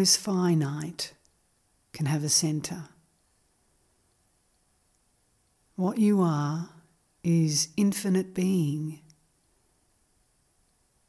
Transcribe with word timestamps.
Is 0.00 0.16
finite 0.16 1.12
can 1.92 2.06
have 2.06 2.24
a 2.24 2.30
center. 2.30 2.84
What 5.76 5.98
you 5.98 6.22
are 6.22 6.70
is 7.22 7.68
infinite 7.76 8.32
being, 8.32 9.00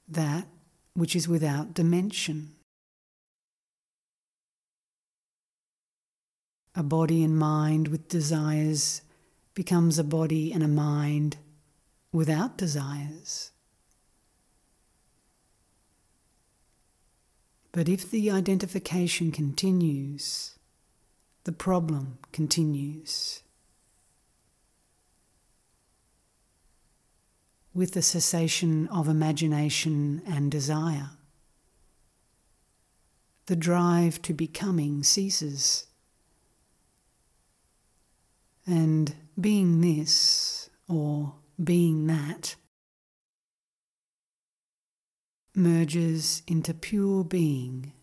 that 0.10 0.46
which 0.94 1.16
is 1.16 1.30
without 1.30 1.74
dimension. 1.74 2.52
A 6.76 6.84
body 6.84 7.24
and 7.24 7.38
mind 7.38 7.88
with 7.88 8.10
desires 8.10 9.04
becomes 9.54 10.00
a 10.00 10.04
body 10.04 10.52
and 10.52 10.64
a 10.64 10.68
mind 10.68 11.38
without 12.12 12.58
desires. 12.58 13.52
But 17.72 17.88
if 17.88 18.10
the 18.10 18.30
identification 18.30 19.32
continues, 19.32 20.56
the 21.46 21.54
problem 21.54 22.18
continues. 22.32 23.42
With 27.74 27.94
the 27.94 28.02
cessation 28.02 28.88
of 28.88 29.08
imagination 29.08 30.22
and 30.28 30.52
desire, 30.52 31.12
the 33.46 33.56
drive 33.56 34.22
to 34.24 34.34
becoming 34.34 35.04
ceases. 35.04 35.86
And 38.68 39.16
being 39.40 39.82
this 39.82 40.70
or 40.90 41.36
being 41.64 42.08
that 42.08 42.56
merges 45.56 46.44
into 46.48 46.74
pure 46.74 47.24
being. 47.24 47.94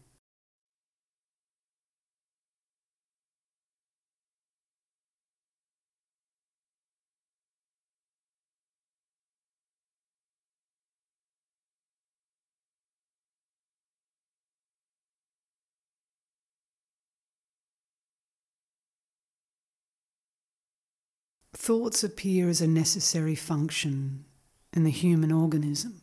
Thoughts 21.55 22.05
appear 22.05 22.49
as 22.49 22.61
a 22.61 22.67
necessary 22.67 23.35
function 23.35 24.25
in 24.73 24.85
the 24.85 24.91
human 24.91 25.33
organism. 25.33 26.01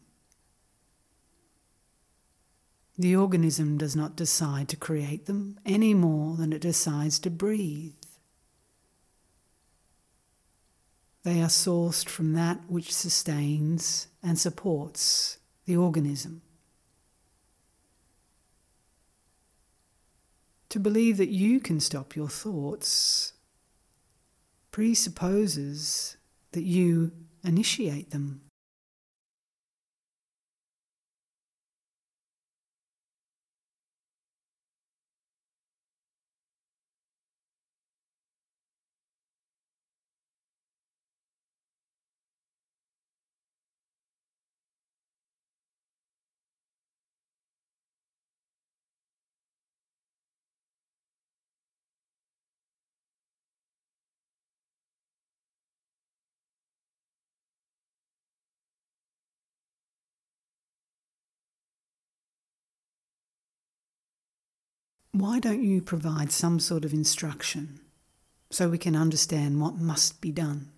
The 2.97 3.15
organism 3.15 3.77
does 3.77 3.95
not 3.95 4.15
decide 4.15 4.69
to 4.69 4.77
create 4.77 5.25
them 5.25 5.59
any 5.65 5.93
more 5.93 6.37
than 6.37 6.53
it 6.53 6.61
decides 6.61 7.19
to 7.19 7.29
breathe. 7.29 7.93
They 11.23 11.41
are 11.41 11.47
sourced 11.47 12.07
from 12.07 12.33
that 12.33 12.69
which 12.69 12.93
sustains 12.93 14.07
and 14.23 14.39
supports 14.39 15.39
the 15.65 15.75
organism. 15.75 16.41
To 20.69 20.79
believe 20.79 21.17
that 21.17 21.29
you 21.29 21.59
can 21.59 21.79
stop 21.79 22.15
your 22.15 22.29
thoughts 22.29 23.33
presupposes 24.71 26.17
that 26.51 26.63
you 26.63 27.11
initiate 27.43 28.11
them. 28.11 28.41
Why 65.15 65.39
don't 65.39 65.63
you 65.63 65.81
provide 65.81 66.33
some 66.33 66.59
sort 66.59 66.83
of 66.83 66.91
instruction 66.91 67.79
so 68.49 68.67
we 68.67 68.77
can 68.77 68.97
understand 68.97 69.61
what 69.61 69.75
must 69.75 70.19
be 70.19 70.29
done? 70.29 70.73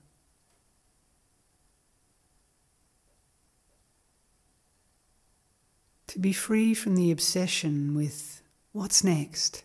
To 6.05 6.19
be 6.19 6.33
free 6.33 6.75
from 6.75 6.95
the 6.95 7.09
obsession 7.09 7.95
with 7.95 8.43
what's 8.73 9.03
next 9.03 9.63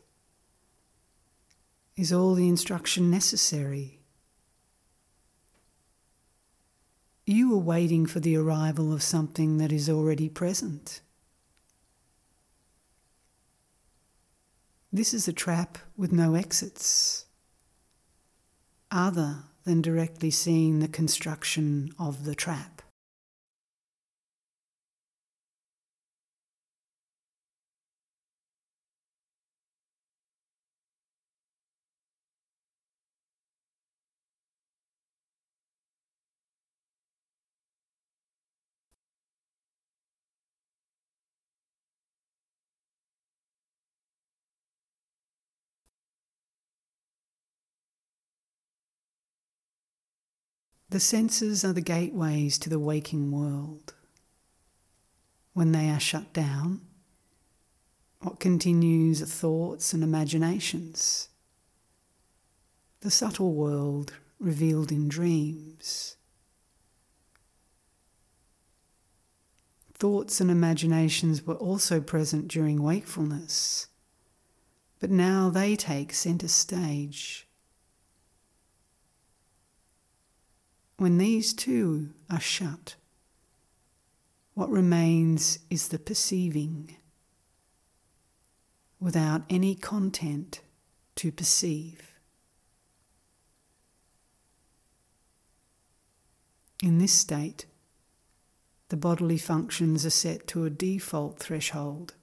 is 1.95 2.11
all 2.11 2.33
the 2.33 2.49
instruction 2.49 3.11
necessary. 3.11 4.01
You 7.27 7.53
are 7.53 7.59
waiting 7.59 8.07
for 8.07 8.21
the 8.21 8.39
arrival 8.39 8.91
of 8.91 9.03
something 9.03 9.59
that 9.59 9.71
is 9.71 9.91
already 9.91 10.31
present. 10.31 11.03
This 14.95 15.15
is 15.15 15.27
a 15.27 15.33
trap 15.33 15.79
with 15.97 16.13
no 16.13 16.35
exits, 16.35 17.25
other 18.91 19.45
than 19.65 19.81
directly 19.81 20.31
seeing 20.31 20.81
the 20.81 20.89
construction 20.89 21.93
of 21.99 22.25
the 22.25 22.35
trap. 22.35 22.72
The 50.93 51.01
senses 51.01 51.65
are 51.65 51.73
the 51.73 51.81
gateways 51.81 52.59
to 52.59 52.69
the 52.69 52.79
waking 52.79 53.31
world. 53.31 53.95
When 55.55 55.73
they 55.73 55.89
are 55.89 55.99
shut 55.99 56.35
down, 56.35 56.83
what 58.21 58.39
continues 58.39 59.23
are 59.23 59.27
thoughts 59.27 59.95
and 59.95 60.03
imaginations, 60.05 61.31
the 63.01 63.11
subtle 63.11 63.55
world 63.55 64.13
revealed 64.39 64.93
in 64.93 65.09
dreams. 65.09 66.17
Thoughts 69.95 70.43
and 70.43 70.51
imaginations 70.51 71.47
were 71.47 71.55
also 71.55 72.03
present 72.03 72.49
during 72.49 72.83
wakefulness, 72.83 73.87
but 75.01 75.11
now 75.11 75.49
they 75.49 75.75
take 75.75 76.13
centre 76.13 76.49
stage. 76.49 77.49
When 80.97 81.19
these 81.19 81.53
two 81.53 82.11
are 82.31 82.41
shut, 82.41 82.97
what 84.55 84.71
remains 84.71 85.59
is 85.71 85.89
the 85.89 85.99
perceiving 85.99 86.97
without 89.01 89.43
any 89.51 89.75
content 89.75 90.61
to 91.17 91.33
perceive. 91.33 92.13
In 96.83 96.99
this 96.99 97.13
state, 97.13 97.67
the 98.89 98.97
bodily 98.97 99.39
functions 99.39 100.05
are 100.05 100.11
set 100.11 100.47
to 100.49 100.65
a 100.65 100.71
default 100.71 101.39
threshold, 101.39 102.15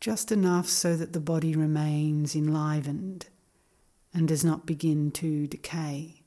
just 0.00 0.32
enough 0.32 0.68
so 0.68 0.96
that 0.96 1.12
the 1.12 1.20
body 1.20 1.54
remains 1.54 2.34
enlivened 2.34 3.28
and 4.12 4.26
does 4.26 4.44
not 4.44 4.66
begin 4.66 5.10
to 5.12 5.46
decay. 5.46 6.17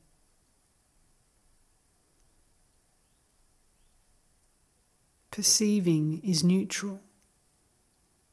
Perceiving 5.32 6.22
is 6.24 6.44
neutral, 6.44 7.00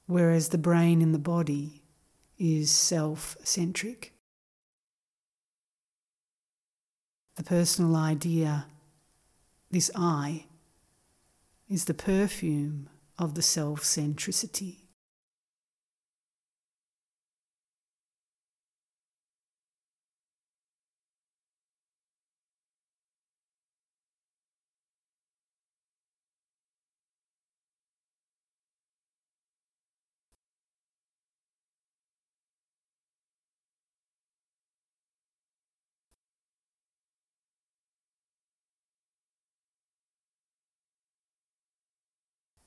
whereas 0.07 0.49
the 0.49 0.59
brain 0.59 1.01
in 1.01 1.13
the 1.13 1.19
body 1.19 1.83
is 2.39 2.71
self 2.71 3.37
centric. 3.43 4.13
The 7.37 7.45
personal 7.45 7.95
idea, 7.95 8.67
this 9.71 9.91
I, 9.95 10.47
is 11.69 11.85
the 11.85 11.95
perfume 11.95 12.89
of 13.17 13.35
the 13.35 13.43
self 13.43 13.83
centricity. 13.83 14.88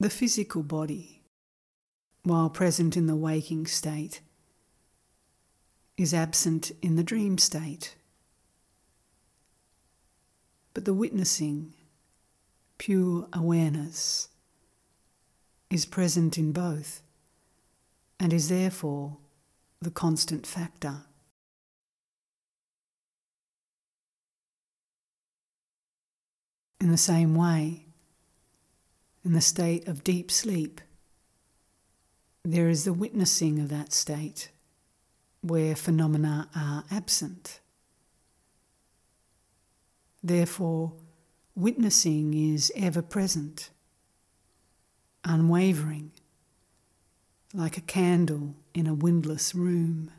The 0.01 0.09
physical 0.09 0.63
body, 0.63 1.21
while 2.24 2.50
present 2.50 2.98
in 2.98 3.06
the 3.06 3.15
waking 3.15 3.68
state, 3.68 4.21
is 5.95 6.12
absent 6.12 6.71
in 6.81 6.95
the 6.95 7.03
dream 7.03 7.38
state. 7.38 7.95
But 10.74 10.86
the 10.86 10.94
witnessing, 10.95 11.75
pure 12.80 13.27
awareness, 13.31 14.30
is 15.69 15.86
present 15.86 16.36
in 16.36 16.51
both 16.51 17.03
and 18.19 18.33
is 18.33 18.50
therefore 18.50 19.18
the 19.83 19.92
constant 19.92 20.48
factor. 20.48 21.01
In 26.80 26.89
the 26.89 26.98
same 26.98 27.36
way, 27.36 27.86
in 29.23 29.33
the 29.33 29.41
state 29.41 29.88
of 29.88 30.03
deep 30.03 30.31
sleep, 30.31 30.81
there 32.44 32.69
is 32.69 32.85
the 32.85 32.94
witnessing 32.94 33.59
of 33.59 33.69
that 33.69 33.94
state 33.94 34.50
where 35.41 35.75
phenomena 35.75 36.50
are 36.56 36.83
absent. 36.91 37.59
Therefore, 40.23 40.94
witnessing 41.56 42.33
is 42.33 42.71
ever 42.75 43.01
present, 43.01 43.69
unwavering, 45.24 46.12
like 47.53 47.77
a 47.77 47.81
candle 47.81 48.56
in 48.74 48.88
a 48.88 48.94
windless 48.94 49.53
room. 49.53 50.12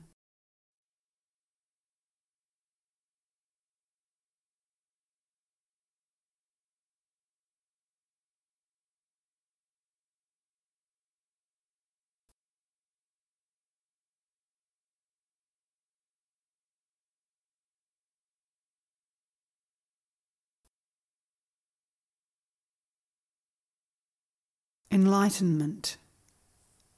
Enlightenment 24.93 25.97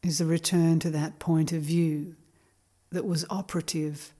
is 0.02 0.20
a 0.20 0.26
return 0.26 0.80
to 0.80 0.90
that 0.90 1.20
point 1.20 1.52
of 1.52 1.62
view 1.62 2.16
that 2.90 3.04
was 3.04 3.24
operative 3.30 4.12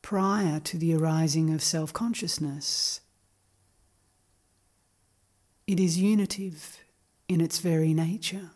prior 0.00 0.58
to 0.60 0.78
the 0.78 0.94
arising 0.94 1.52
of 1.52 1.62
self 1.62 1.92
consciousness. 1.92 3.02
It 5.66 5.78
is 5.78 5.98
unitive 5.98 6.78
in 7.28 7.42
its 7.42 7.58
very 7.58 7.92
nature. 7.92 8.48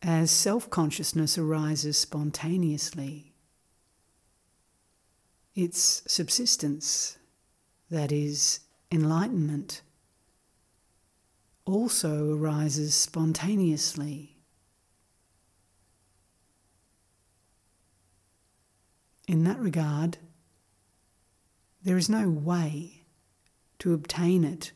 As 0.00 0.30
self 0.30 0.70
consciousness 0.70 1.36
arises 1.36 1.98
spontaneously, 1.98 3.34
its 5.54 6.02
subsistence 6.06 7.18
that 7.90 8.12
is, 8.12 8.60
enlightenment, 8.90 9.82
also 11.64 12.32
arises 12.34 12.94
spontaneously. 12.94 14.36
In 19.28 19.44
that 19.44 19.58
regard, 19.58 20.18
there 21.82 21.96
is 21.96 22.08
no 22.08 22.28
way 22.28 23.02
to 23.80 23.92
obtain 23.92 24.44
it, 24.44 24.72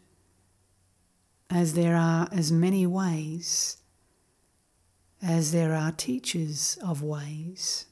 as 1.48 1.74
there 1.74 1.96
are 1.96 2.28
as 2.32 2.52
many 2.52 2.86
ways 2.86 3.76
as 5.22 5.52
there 5.52 5.74
are 5.74 5.92
teachers 5.92 6.78
of 6.82 7.02
ways. 7.02 7.86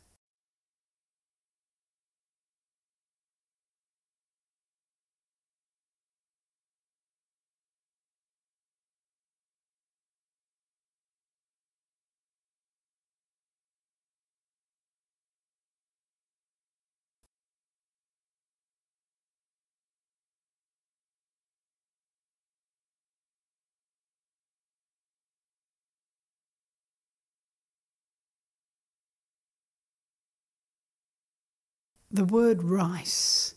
The 32.10 32.24
word 32.24 32.62
rice 32.62 33.54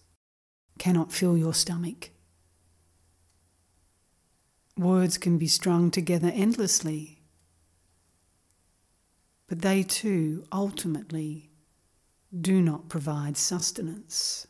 cannot 0.77 1.13
fill 1.13 1.37
your 1.37 1.53
stomach. 1.53 2.09
Words 4.77 5.17
can 5.17 5.37
be 5.37 5.47
strung 5.47 5.89
together 5.89 6.31
endlessly, 6.33 7.21
but 9.47 9.61
they 9.61 9.83
too 9.83 10.45
ultimately 10.51 11.49
do 12.39 12.61
not 12.61 12.89
provide 12.89 13.37
sustenance. 13.37 14.47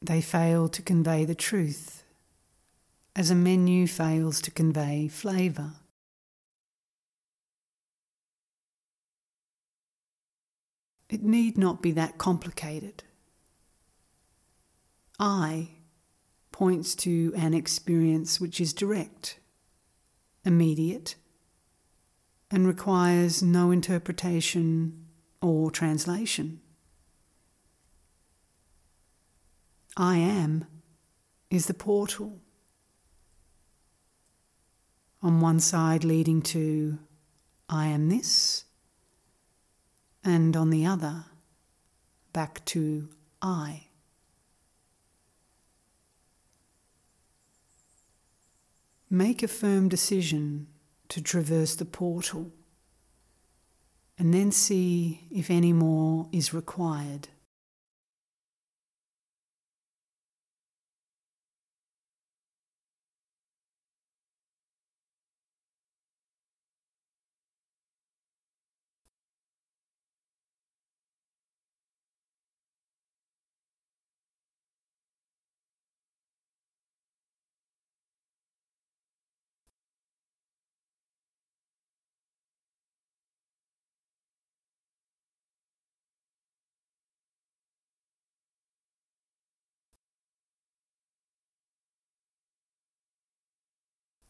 They 0.00 0.20
fail 0.20 0.68
to 0.70 0.82
convey 0.82 1.24
the 1.24 1.34
truth, 1.36 2.02
as 3.14 3.30
a 3.30 3.36
menu 3.36 3.86
fails 3.86 4.40
to 4.40 4.50
convey 4.50 5.06
flavour. 5.06 5.74
It 11.12 11.22
need 11.22 11.58
not 11.58 11.82
be 11.82 11.92
that 11.92 12.16
complicated. 12.16 13.04
I 15.20 15.68
points 16.52 16.94
to 16.94 17.34
an 17.36 17.52
experience 17.52 18.40
which 18.40 18.58
is 18.58 18.72
direct, 18.72 19.38
immediate, 20.42 21.16
and 22.50 22.66
requires 22.66 23.42
no 23.42 23.70
interpretation 23.70 25.04
or 25.42 25.70
translation. 25.70 26.62
I 29.94 30.16
am 30.16 30.64
is 31.50 31.66
the 31.66 31.74
portal. 31.74 32.40
On 35.20 35.40
one 35.40 35.60
side, 35.60 36.04
leading 36.04 36.40
to 36.40 36.98
I 37.68 37.88
am 37.88 38.08
this, 38.08 38.64
and 40.24 40.56
on 40.56 40.70
the 40.70 40.86
other, 40.86 41.24
back 42.32 42.64
to 42.66 43.08
I. 43.40 43.86
Make 49.10 49.42
a 49.42 49.48
firm 49.48 49.88
decision 49.88 50.68
to 51.08 51.20
traverse 51.20 51.74
the 51.74 51.84
portal 51.84 52.50
and 54.18 54.32
then 54.32 54.52
see 54.52 55.26
if 55.30 55.50
any 55.50 55.72
more 55.72 56.28
is 56.32 56.54
required. 56.54 57.28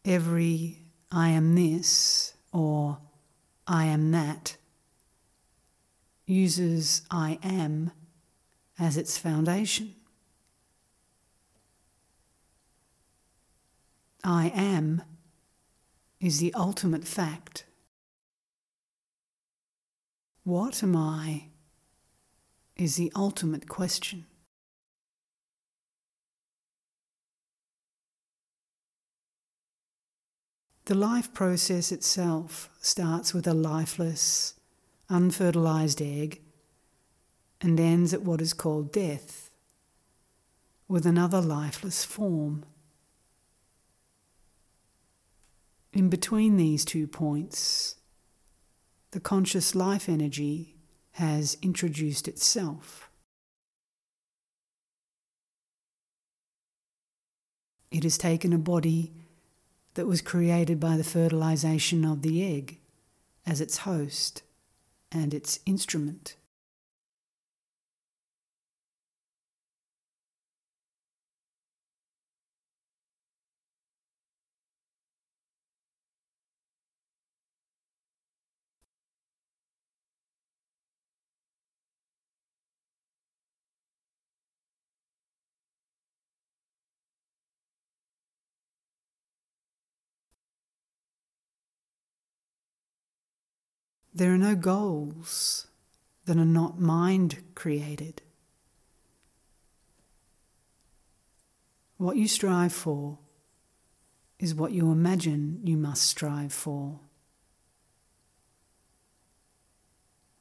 Every 0.05 0.79
I 1.11 1.31
am 1.31 1.55
this 1.55 2.35
or 2.53 2.99
I 3.67 3.85
am 3.85 4.11
that 4.13 4.57
uses 6.27 7.03
I 7.11 7.39
am 7.43 7.93
as 8.79 8.97
its 8.97 9.19
foundation. 9.19 9.95
I 14.25 14.53
am 14.55 15.03
is 16.21 16.39
the 16.39 16.55
ultimate 16.55 17.05
fact. 17.05 17.65
What 20.45 20.83
am 20.83 20.97
I 20.97 21.45
is 22.77 22.97
the 22.97 23.13
ultimate 23.15 23.69
question. 23.69 24.27
The 30.87 30.95
life 30.97 31.33
process 31.33 31.93
itself 31.93 32.69
starts 32.81 33.33
with 33.33 33.47
a 33.47 33.55
lifeless, 33.55 34.55
unfertilized 35.09 36.03
egg 36.03 36.41
and 37.61 37.79
ends 37.79 38.13
at 38.13 38.23
what 38.23 38.41
is 38.41 38.53
called 38.53 38.93
death, 38.93 39.51
with 40.89 41.07
another 41.07 41.41
lifeless 41.41 42.05
form. 42.05 42.65
In 45.93 46.09
between 46.09 46.57
these 46.57 46.85
two 46.85 47.07
points, 47.07 47.97
the 49.13 49.21
conscious 49.21 49.77
life 49.77 50.09
energy 50.09 50.75
has 51.13 51.57
introduced 51.63 52.27
itself. 52.27 53.09
It 57.93 58.03
has 58.03 58.19
taken 58.19 58.53
a 58.53 58.59
body 58.59 59.13
that 59.95 60.07
was 60.07 60.23
created 60.23 60.81
by 60.81 60.97
the 60.97 61.05
fertilization 61.05 62.05
of 62.05 62.23
the 62.23 62.45
egg 62.45 62.79
as 63.47 63.61
its 63.61 63.79
host 63.79 64.43
and 65.11 65.35
its 65.35 65.61
instrument. 65.67 66.37
There 94.23 94.33
are 94.33 94.39
no 94.39 94.55
goals 94.55 95.67
that 96.27 96.37
are 96.37 96.45
not 96.45 96.79
mind 96.79 97.43
created. 97.57 98.23
What 101.97 102.17
you 102.17 102.29
strive 102.29 102.73
for 102.73 103.19
is 104.39 104.55
what 104.55 104.71
you 104.71 104.93
imagine 104.93 105.59
you 105.65 105.77
must 105.77 106.05
strive 106.05 106.53
for. 106.53 107.01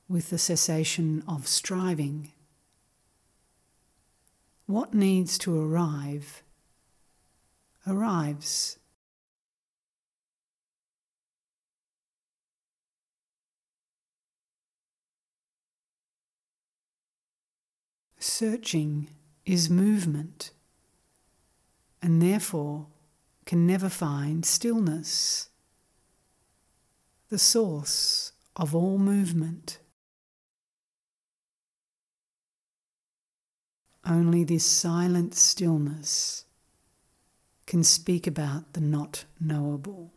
With 0.08 0.30
the 0.30 0.38
cessation 0.38 1.24
of 1.28 1.48
striving, 1.48 2.34
what 4.68 4.94
needs 4.94 5.40
to 5.40 5.60
arrive 5.60 6.44
arrives. 7.88 8.78
Searching 18.22 19.08
is 19.48 19.68
movement 19.68 20.51
and 22.04 22.22
therefore 22.22 22.86
can 23.48 23.66
never 23.66 23.90
find 23.90 24.46
stillness, 24.46 25.50
the 27.30 27.40
source 27.40 28.34
of 28.56 28.75
all 28.75 29.00
movement. 29.00 29.80
Only 34.06 34.44
this 34.44 34.66
silent 34.66 35.34
stillness 35.34 36.46
can 37.66 37.84
speak 37.84 38.28
about 38.28 38.74
the 38.74 38.82
not 38.82 39.25
knowable. 39.40 40.13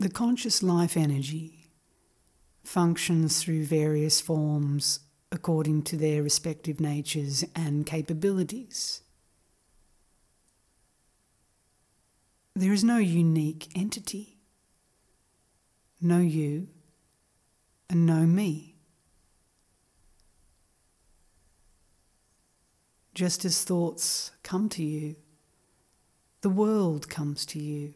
The 0.00 0.08
conscious 0.08 0.62
life 0.62 0.96
energy 0.96 1.72
functions 2.62 3.42
through 3.42 3.64
various 3.64 4.20
forms 4.20 5.00
according 5.32 5.82
to 5.82 5.96
their 5.96 6.22
respective 6.22 6.78
natures 6.80 7.44
and 7.56 7.84
capabilities. 7.84 9.02
There 12.54 12.72
is 12.72 12.84
no 12.84 12.98
unique 12.98 13.68
entity, 13.74 14.38
no 16.00 16.18
you, 16.18 16.68
and 17.90 18.06
no 18.06 18.24
me. 18.24 18.76
Just 23.14 23.44
as 23.44 23.64
thoughts 23.64 24.30
come 24.44 24.68
to 24.70 24.84
you, 24.84 25.16
the 26.42 26.50
world 26.50 27.08
comes 27.08 27.44
to 27.46 27.58
you. 27.58 27.94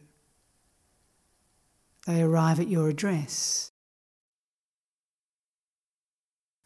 They 2.05 2.21
arrive 2.21 2.59
at 2.59 2.67
your 2.67 2.89
address. 2.89 3.71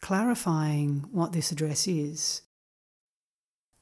Clarifying 0.00 1.06
what 1.12 1.32
this 1.32 1.52
address 1.52 1.86
is 1.86 2.42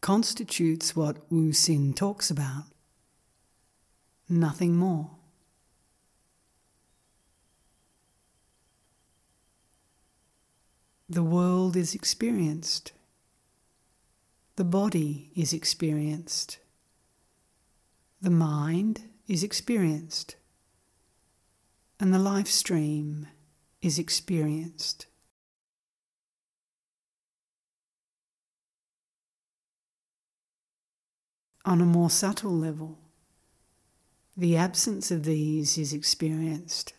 constitutes 0.00 0.94
what 0.94 1.30
Wu 1.30 1.50
Hsin 1.50 1.94
talks 1.94 2.30
about. 2.30 2.64
Nothing 4.28 4.76
more. 4.76 5.10
The 11.08 11.22
world 11.22 11.76
is 11.76 11.94
experienced. 11.94 12.92
The 14.56 14.64
body 14.64 15.30
is 15.36 15.52
experienced. 15.52 16.58
The 18.20 18.30
mind 18.30 19.02
is 19.28 19.42
experienced 19.42 20.36
and 21.98 22.12
the 22.12 22.18
life 22.18 22.48
stream 22.48 23.28
is 23.80 23.98
experienced. 23.98 25.06
On 31.64 31.80
a 31.80 31.86
more 31.86 32.10
subtle 32.10 32.52
level, 32.56 32.98
the 34.36 34.56
absence 34.56 35.10
of 35.10 35.24
these 35.24 35.78
is 35.78 35.92
experienced. 35.92 36.92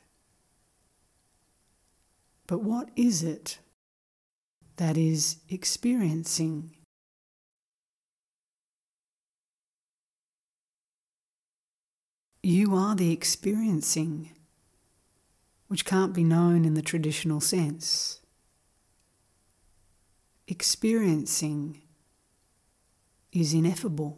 But 2.47 2.63
what 2.63 2.89
is 2.95 3.23
it 3.23 3.59
that 4.77 4.97
is 4.97 5.37
experiencing? 5.49 6.75
You 12.41 12.75
are 12.75 12.95
the 12.95 13.11
experiencing 13.11 14.31
which 15.67 15.85
can't 15.85 16.13
be 16.13 16.23
known 16.23 16.65
in 16.65 16.73
the 16.73 16.81
traditional 16.81 17.41
sense. 17.41 18.21
Experiencing 20.47 21.81
is 23.31 23.53
ineffable. 23.53 24.17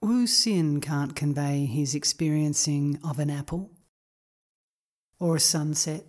Wu 0.00 0.24
Hsin 0.24 0.80
can't 0.80 1.16
convey 1.16 1.66
his 1.66 1.94
experiencing 1.94 2.98
of 3.02 3.18
an 3.18 3.28
apple 3.28 3.70
or 5.18 5.36
a 5.36 5.40
sunset 5.40 6.04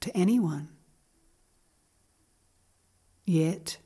to 0.00 0.16
anyone. 0.16 0.68
Yet 3.24 3.78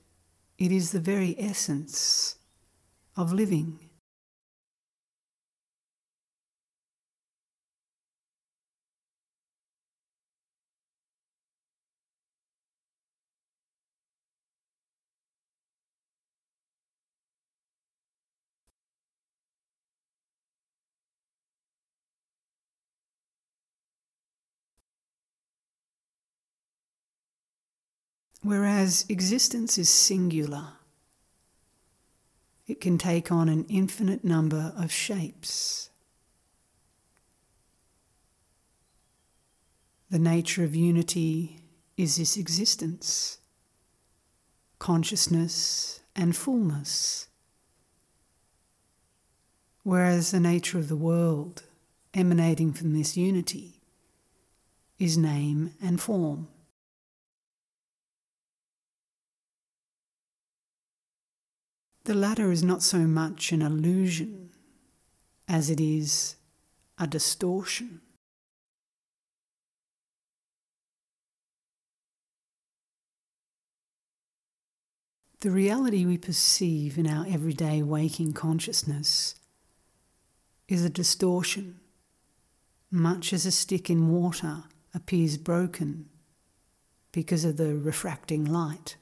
it 0.58 0.72
is 0.72 0.92
the 0.92 1.00
very 1.00 1.34
essence 1.38 2.36
of 3.16 3.32
living. 3.32 3.85
Whereas 28.46 29.04
existence 29.08 29.76
is 29.76 29.90
singular, 29.90 30.74
it 32.68 32.80
can 32.80 32.96
take 32.96 33.32
on 33.32 33.48
an 33.48 33.66
infinite 33.68 34.22
number 34.22 34.72
of 34.78 34.92
shapes. 34.92 35.90
The 40.10 40.20
nature 40.20 40.62
of 40.62 40.76
unity 40.76 41.58
is 41.96 42.18
this 42.18 42.36
existence, 42.36 43.38
consciousness, 44.78 46.02
and 46.14 46.36
fullness. 46.36 47.26
Whereas 49.82 50.30
the 50.30 50.38
nature 50.38 50.78
of 50.78 50.88
the 50.88 50.94
world, 50.94 51.64
emanating 52.14 52.72
from 52.72 52.94
this 52.94 53.16
unity, 53.16 53.80
is 55.00 55.18
name 55.18 55.72
and 55.82 56.00
form. 56.00 56.46
The 62.06 62.14
latter 62.14 62.52
is 62.52 62.62
not 62.62 62.84
so 62.84 63.00
much 63.00 63.50
an 63.50 63.62
illusion 63.62 64.50
as 65.48 65.70
it 65.70 65.80
is 65.80 66.36
a 66.98 67.06
distortion. 67.08 68.00
The 75.40 75.50
reality 75.50 76.06
we 76.06 76.16
perceive 76.16 76.96
in 76.96 77.08
our 77.08 77.26
everyday 77.28 77.82
waking 77.82 78.34
consciousness 78.34 79.34
is 80.68 80.84
a 80.84 80.88
distortion, 80.88 81.80
much 82.88 83.32
as 83.32 83.46
a 83.46 83.50
stick 83.50 83.90
in 83.90 84.10
water 84.12 84.62
appears 84.94 85.36
broken 85.36 86.08
because 87.10 87.44
of 87.44 87.56
the 87.56 87.74
refracting 87.74 88.44
light. 88.44 88.96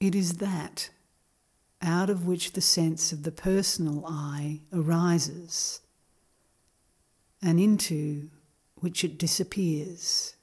It 0.00 0.14
is 0.14 0.34
that 0.34 0.90
out 1.82 2.10
of 2.10 2.26
which 2.26 2.52
the 2.52 2.60
sense 2.60 3.12
of 3.12 3.22
the 3.22 3.32
personal 3.32 4.04
I 4.06 4.60
arises 4.72 5.80
and 7.42 7.60
into 7.60 8.30
which 8.76 9.04
it 9.04 9.18
disappears. 9.18 10.34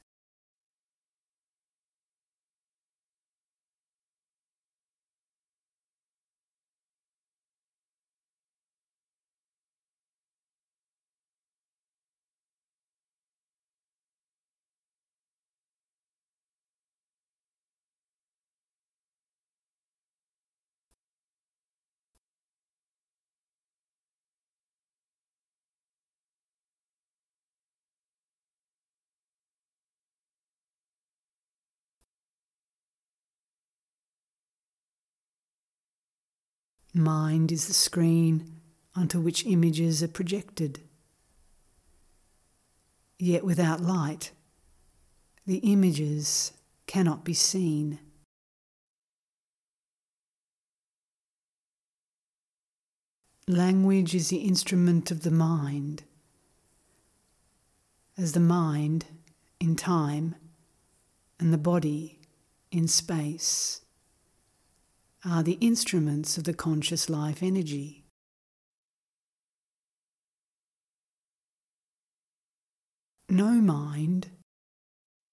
Mind 36.98 37.52
is 37.52 37.68
the 37.68 37.74
screen 37.74 38.62
onto 38.96 39.20
which 39.20 39.46
images 39.46 40.02
are 40.02 40.08
projected. 40.08 40.80
Yet 43.20 43.44
without 43.44 43.82
light, 43.82 44.32
the 45.46 45.58
images 45.58 46.54
cannot 46.88 47.26
be 47.26 47.34
seen. 47.34 48.00
Language 53.46 54.16
is 54.16 54.30
the 54.30 54.38
instrument 54.38 55.12
of 55.12 55.24
the 55.24 55.32
mind, 55.32 56.04
as 58.18 58.32
the 58.32 58.40
mind 58.40 59.06
in 59.60 59.76
time 59.76 60.36
and 61.42 61.52
the 61.52 61.58
body 61.58 62.22
in 62.72 62.88
space 62.88 63.82
are 65.26 65.42
the 65.42 65.58
instruments 65.60 66.38
of 66.38 66.44
the 66.44 66.54
conscious 66.54 67.10
life 67.10 67.42
energy. 67.42 68.04
No 73.28 73.54
mind 73.54 74.30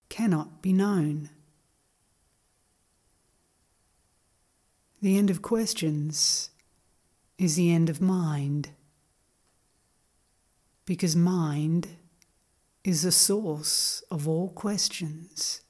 cannot 0.09 0.63
be 0.63 0.73
known. 0.73 1.29
The 5.03 5.19
end 5.19 5.31
of 5.31 5.43
questions 5.43 6.51
is 7.37 7.57
the 7.57 7.71
end 7.73 7.91
of 7.91 8.01
mind, 8.01 8.71
because 10.87 11.15
mind 11.15 11.89
is 12.85 13.03
the 13.03 13.13
source 13.13 14.03
of 14.11 14.27
all 14.27 14.49
questions. 14.49 15.63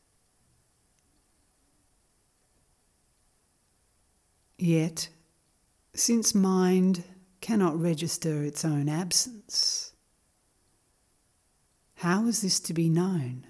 Yet, 4.62 5.09
since 5.92 6.37
mind 6.37 7.03
cannot 7.40 7.81
register 7.81 8.44
its 8.44 8.64
own 8.64 8.88
absence, 8.88 9.92
how 11.96 12.29
is 12.29 12.42
this 12.42 12.61
to 12.61 12.72
be 12.72 12.88
known? 12.88 13.44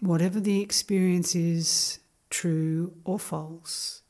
Whatever 0.00 0.38
the 0.38 0.60
experience 0.60 1.34
is, 1.34 2.00
true 2.28 2.92
or 3.04 3.18
false, 3.18 4.02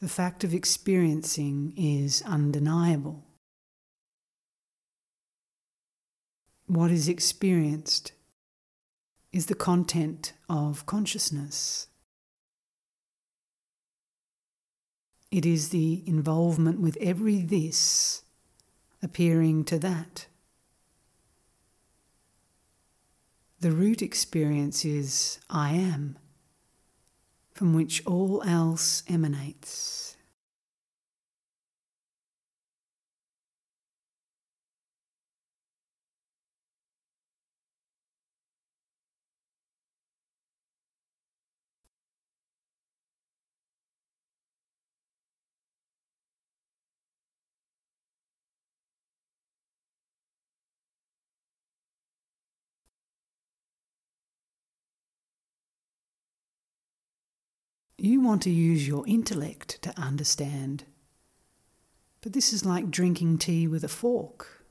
the 0.00 0.08
fact 0.08 0.44
of 0.44 0.54
experiencing 0.54 1.72
is 1.76 2.22
undeniable. 2.24 3.26
What 6.68 6.92
is 6.92 7.08
experienced 7.08 8.12
is 9.32 9.46
the 9.46 9.54
content 9.54 10.32
of 10.48 10.86
consciousness. 10.86 11.88
It 15.30 15.44
is 15.44 15.68
the 15.68 16.02
involvement 16.06 16.80
with 16.80 16.96
every 17.00 17.38
this 17.40 18.22
appearing 19.02 19.64
to 19.64 19.78
that. 19.78 20.26
The 23.60 23.72
root 23.72 24.02
experience 24.02 24.84
is 24.84 25.40
I 25.50 25.72
am, 25.72 26.16
from 27.52 27.74
which 27.74 28.06
all 28.06 28.42
else 28.44 29.02
emanates. 29.08 30.07
You 58.00 58.20
want 58.20 58.42
to 58.42 58.50
use 58.50 58.86
your 58.86 59.04
intellect 59.08 59.82
to 59.82 59.92
understand, 59.98 60.84
but 62.20 62.32
this 62.32 62.52
is 62.52 62.64
like 62.64 62.92
drinking 62.92 63.38
tea 63.38 63.66
with 63.66 63.82
a 63.82 63.88
fork. 63.88 64.64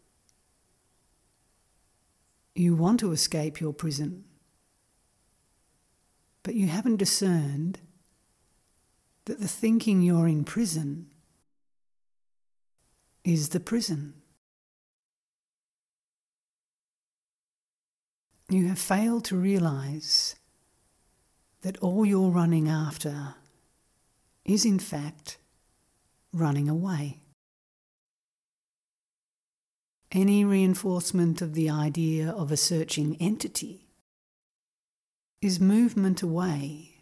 You 2.55 2.73
want 2.73 3.01
to 3.01 3.11
escape 3.11 3.59
your 3.59 3.73
prison, 3.73 4.23
but 6.41 6.55
you 6.55 6.67
haven't 6.67 6.95
discerned 6.95 7.79
that 9.25 9.41
the 9.41 9.47
thinking 9.47 10.01
you're 10.01 10.27
in 10.27 10.45
prison 10.45 11.07
is 13.25 13.49
the 13.49 13.59
prison. 13.59 14.13
You 18.49 18.69
have 18.69 18.79
failed 18.79 19.25
to 19.25 19.35
realize 19.35 20.36
that 21.67 21.77
all 21.79 22.05
you're 22.05 22.29
running 22.29 22.69
after 22.69 23.35
is, 24.45 24.63
in 24.63 24.79
fact, 24.79 25.37
running 26.31 26.69
away. 26.69 27.19
Any 30.09 30.45
reinforcement 30.45 31.41
of 31.41 31.55
the 31.55 31.69
idea 31.69 32.29
of 32.29 32.53
a 32.53 32.55
searching 32.55 33.17
entity 33.19 33.89
is 35.41 35.59
movement 35.59 36.21
away 36.21 37.01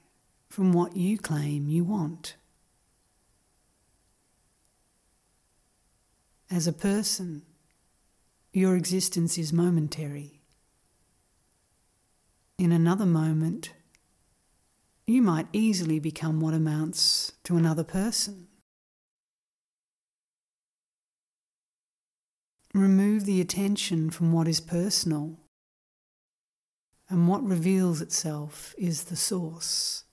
from 0.49 0.73
what 0.73 0.97
you 0.97 1.19
claim 1.19 1.69
you 1.69 1.83
want. 1.83 2.35
as 6.49 6.65
a 6.65 6.73
person, 6.73 7.43
your 8.51 8.75
existence 8.75 9.37
is 9.37 9.51
momentary. 9.51 10.41
In 12.57 12.71
another 12.71 13.05
moment, 13.05 13.73
you 15.07 15.21
might 15.21 15.47
easily 15.53 15.99
become 15.99 16.39
what 16.39 16.53
amounts 16.53 17.33
to 17.43 17.57
another 17.57 17.83
person. 17.83 18.47
Remove 22.73 23.25
the 23.25 23.39
attention 23.39 24.09
from 24.09 24.33
what 24.33 24.47
is 24.47 24.59
personal, 24.59 25.39
and 27.07 27.27
what 27.27 27.43
reveals 27.43 28.01
itself 28.01 28.73
is 28.77 29.05
the 29.05 29.15
source, 29.15 30.03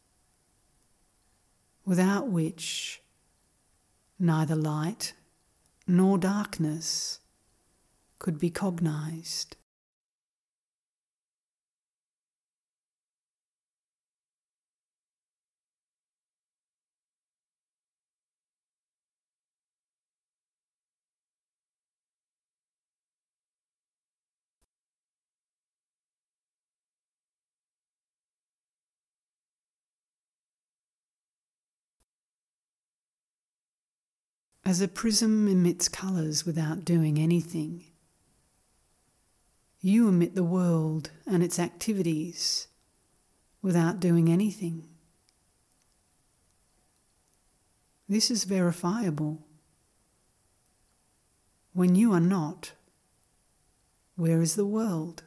without 1.84 2.28
which 2.28 3.02
neither 4.18 4.54
light 4.54 5.14
nor 5.86 6.18
darkness 6.18 7.18
could 8.18 8.38
be 8.38 8.50
cognized. 8.50 9.56
As 34.64 34.80
a 34.80 34.88
prism 34.88 35.48
emits 35.48 35.88
colours 35.88 36.46
without 36.46 36.84
doing 36.84 37.18
anything, 37.18 37.84
you 39.80 40.08
emit 40.08 40.36
the 40.36 40.44
world 40.44 41.10
and 41.26 41.42
its 41.42 41.58
activities 41.58 42.68
without 43.60 43.98
doing 43.98 44.28
anything. 44.28 44.88
This 48.08 48.30
is 48.30 48.44
verifiable. 48.44 49.44
When 51.72 51.96
you 51.96 52.12
are 52.12 52.20
not, 52.20 52.72
where 54.14 54.42
is 54.42 54.54
the 54.54 54.66
world? 54.66 55.24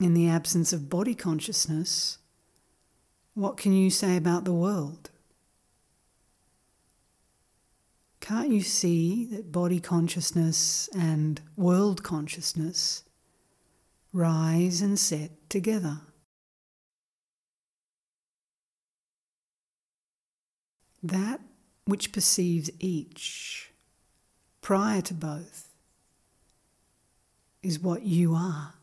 In 0.00 0.14
the 0.14 0.28
absence 0.28 0.72
of 0.72 0.88
body 0.88 1.14
consciousness, 1.14 2.18
what 3.34 3.56
can 3.56 3.72
you 3.72 3.90
say 3.90 4.16
about 4.16 4.44
the 4.44 4.52
world? 4.52 5.10
Can't 8.20 8.50
you 8.50 8.60
see 8.60 9.24
that 9.26 9.50
body 9.50 9.80
consciousness 9.80 10.88
and 10.96 11.40
world 11.56 12.02
consciousness 12.02 13.02
rise 14.12 14.80
and 14.80 14.98
set 14.98 15.50
together? 15.50 16.00
That 21.02 21.40
which 21.84 22.12
perceives 22.12 22.70
each 22.78 23.72
prior 24.60 25.00
to 25.02 25.14
both 25.14 25.68
is 27.62 27.80
what 27.80 28.02
you 28.02 28.34
are. 28.34 28.74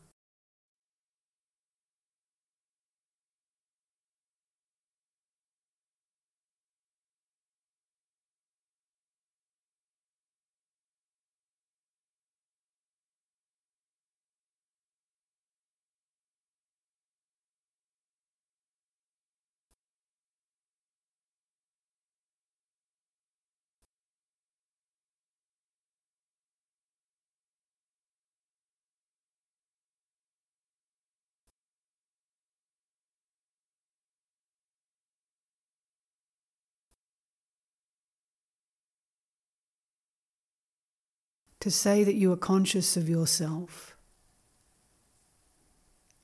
To 41.60 41.70
say 41.70 42.04
that 42.04 42.14
you 42.14 42.32
are 42.32 42.38
conscious 42.38 42.96
of 42.96 43.08
yourself 43.08 43.94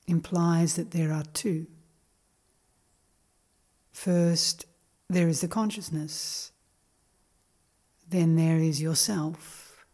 implies 0.07 0.75
that 0.75 0.91
there 0.91 1.11
are 1.11 1.25
two. 1.33 1.67
First, 3.91 4.65
there 5.09 5.27
is 5.27 5.41
the 5.41 5.47
consciousness, 5.47 6.51
then 8.09 8.35
there 8.35 8.57
is 8.57 8.81
yourself, 8.81 9.85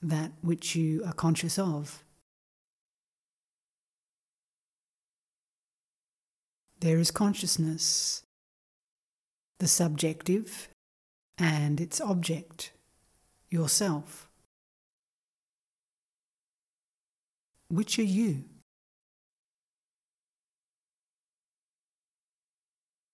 that 0.00 0.32
which 0.42 0.74
you 0.74 1.04
are 1.04 1.12
conscious 1.12 1.58
of. 1.58 2.04
There 6.80 6.98
is 6.98 7.10
consciousness, 7.10 8.22
the 9.58 9.66
subjective, 9.66 10.68
and 11.36 11.80
its 11.80 12.00
object, 12.00 12.72
yourself. 13.50 14.27
Which 17.68 17.98
are 17.98 18.02
you? 18.02 18.44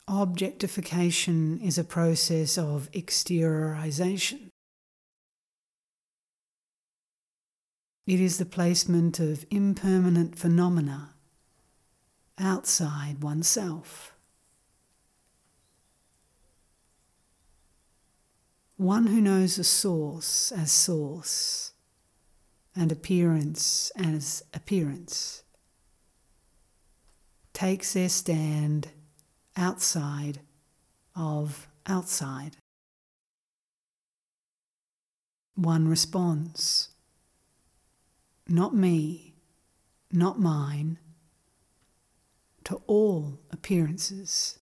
Objectification 0.06 1.58
is 1.60 1.76
a 1.76 1.84
process 1.84 2.56
of 2.56 2.88
exteriorization. 2.92 4.50
It 8.06 8.20
is 8.20 8.38
the 8.38 8.44
placement 8.44 9.18
of 9.18 9.46
impermanent 9.50 10.38
phenomena 10.38 11.14
outside 12.38 13.22
oneself. 13.22 14.14
One 18.76 19.06
who 19.06 19.20
knows 19.20 19.56
the 19.56 19.64
source 19.64 20.52
as 20.52 20.70
source 20.70 21.73
and 22.76 22.90
appearance 22.90 23.92
as 23.96 24.42
appearance 24.52 25.42
takes 27.52 27.92
their 27.92 28.08
stand 28.08 28.88
outside 29.56 30.40
of 31.14 31.68
outside. 31.87 32.56
One 35.54 35.87
responds, 35.87 36.88
not 38.48 38.74
me, 38.74 39.37
not 40.10 40.40
mine, 40.40 40.98
to 42.64 42.82
all 42.87 43.38
appearances. 43.50 44.58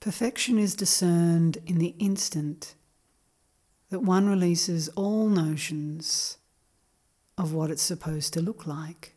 Perfection 0.00 0.58
is 0.58 0.74
discerned 0.74 1.58
in 1.66 1.76
the 1.76 1.94
instant 1.98 2.74
that 3.90 4.00
one 4.00 4.30
releases 4.30 4.88
all 4.90 5.28
notions 5.28 6.38
of 7.36 7.52
what 7.52 7.70
it's 7.70 7.82
supposed 7.82 8.32
to 8.32 8.40
look 8.40 8.66
like. 8.66 9.14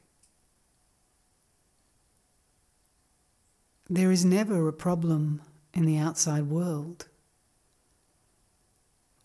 There 3.90 4.12
is 4.12 4.26
never 4.26 4.68
a 4.68 4.74
problem 4.74 5.42
in 5.74 5.86
the 5.86 5.98
outside 5.98 6.48
world. 6.50 7.08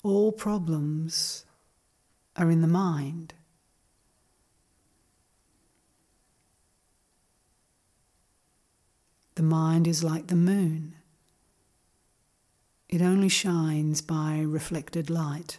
All 0.04 0.30
problems 0.30 1.44
are 2.36 2.50
in 2.52 2.60
the 2.60 2.68
mind. 2.68 3.34
The 9.34 9.42
mind 9.42 9.88
is 9.88 10.04
like 10.04 10.28
the 10.28 10.36
moon. 10.36 10.97
It 12.88 13.02
only 13.02 13.28
shines 13.28 14.00
by 14.00 14.40
reflected 14.40 15.10
light. 15.10 15.58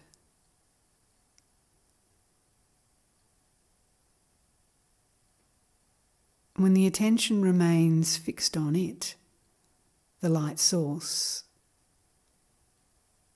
When 6.55 6.73
the 6.73 6.87
attention 6.87 7.41
remains 7.41 8.17
fixed 8.17 8.57
on 8.57 8.75
it, 8.75 9.15
the 10.21 10.29
light 10.29 10.59
source, 10.59 11.43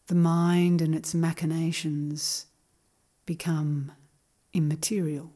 the 0.07 0.15
mind 0.15 0.81
and 0.81 0.93
its 0.93 1.13
machinations 1.13 2.47
become 3.25 3.91
immaterial. 4.53 5.31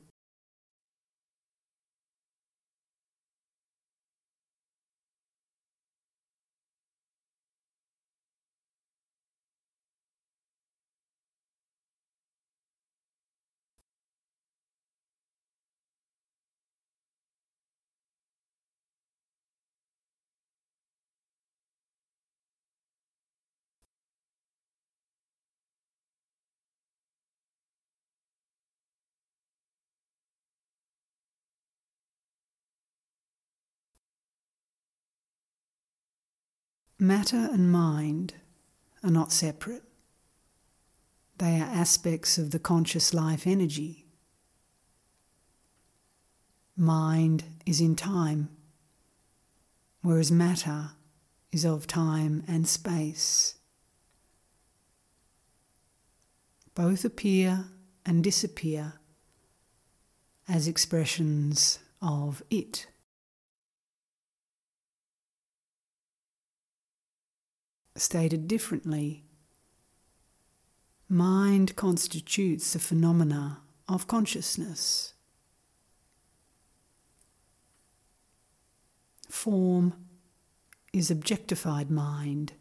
Matter 36.99 37.49
and 37.51 37.71
mind 37.71 38.33
are 39.03 39.11
not 39.11 39.31
separate. 39.31 39.83
They 41.37 41.59
are 41.59 41.65
aspects 41.65 42.39
of 42.39 42.49
the 42.49 42.59
conscious 42.59 43.13
life 43.13 43.45
energy. 43.45 44.07
Mind 46.75 47.43
is 47.65 47.79
in 47.79 47.95
time, 47.95 48.49
whereas 50.01 50.31
matter 50.31 50.91
is 51.51 51.65
of 51.65 51.85
time 51.85 52.43
and 52.47 52.67
space. 52.67 53.55
Both 56.73 57.05
appear 57.05 57.65
and 58.05 58.23
disappear 58.23 58.93
as 60.47 60.67
expressions 60.67 61.79
of 62.01 62.41
it. 62.49 62.87
Stated 67.97 68.47
differently, 68.47 69.23
mind 71.09 71.75
constitutes 71.75 72.73
the 72.73 72.79
phenomena 72.79 73.61
of 73.89 74.05
consciousness. 74.05 75.15
Form 79.27 79.95
is 80.93 81.09
objectified 81.09 81.89
mind. 81.89 82.53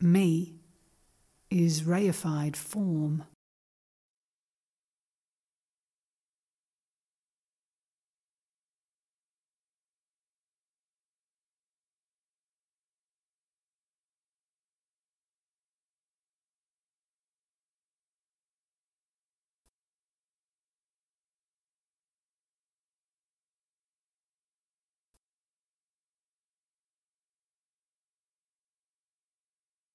Me 0.00 0.56
is 1.50 1.82
reified 1.82 2.56
form. 2.56 3.22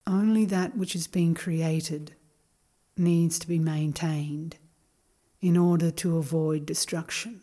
Only 0.10 0.44
that 0.46 0.76
which 0.76 0.94
has 0.94 1.06
been 1.06 1.36
created 1.36 2.16
needs 2.98 3.38
to 3.38 3.48
be 3.48 3.60
maintained 3.60 4.58
in 5.40 5.56
order 5.56 5.92
to 5.92 6.18
avoid 6.18 6.66
destruction. 6.66 7.42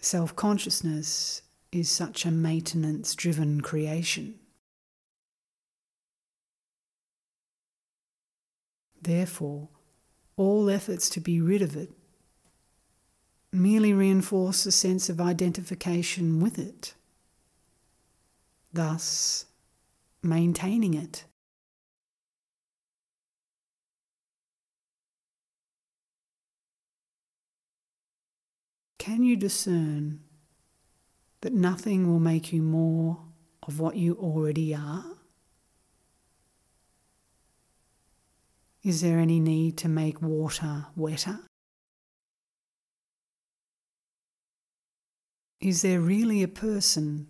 Self 0.00 0.34
consciousness 0.34 1.42
is 1.70 1.88
such 1.88 2.26
a 2.26 2.32
maintenance 2.32 3.14
driven 3.14 3.60
creation. 3.60 4.40
Therefore, 9.00 9.68
all 10.36 10.68
efforts 10.68 11.08
to 11.10 11.20
be 11.20 11.40
rid 11.40 11.62
of 11.62 11.76
it 11.76 11.92
merely 13.52 13.92
reinforce 13.92 14.66
a 14.66 14.72
sense 14.72 15.08
of 15.08 15.20
identification 15.20 16.40
with 16.40 16.58
it 16.58 16.94
thus 18.74 19.46
maintaining 20.22 20.94
it. 20.94 21.24
Can 28.98 29.22
you 29.22 29.36
discern 29.36 30.20
that 31.42 31.52
nothing 31.52 32.10
will 32.10 32.20
make 32.20 32.52
you 32.52 32.62
more 32.62 33.18
of 33.62 33.78
what 33.78 33.96
you 33.96 34.14
already 34.14 34.74
are? 34.74 35.04
Is 38.82 39.02
there 39.02 39.18
any 39.18 39.40
need 39.40 39.76
to 39.78 39.88
make 39.88 40.20
water 40.20 40.86
wetter? 40.96 41.40
Is 45.60 45.82
there 45.82 46.00
really 46.00 46.42
a 46.42 46.48
person 46.48 47.28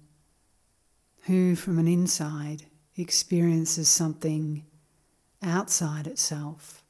who, 1.27 1.57
from 1.57 1.79
an 1.79 1.89
inside, 1.89 2.67
experiences 2.97 3.89
something 3.89 4.65
outside 5.43 6.07
itself? 6.07 6.85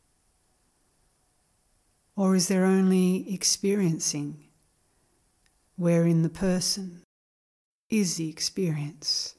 Or 2.16 2.35
is 2.35 2.49
there 2.49 2.64
only 2.64 3.33
experiencing 3.33 4.44
wherein 5.77 6.23
the 6.23 6.29
person 6.29 7.03
is 7.90 8.16
the 8.16 8.29
experience? 8.29 9.34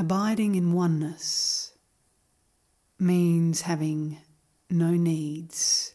Abiding 0.00 0.54
in 0.54 0.72
oneness 0.72 1.74
means 2.98 3.60
having 3.60 4.16
no 4.70 4.92
needs. 4.92 5.94